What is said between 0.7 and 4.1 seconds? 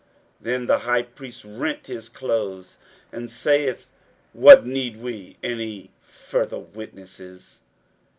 high priest rent his clothes, and saith,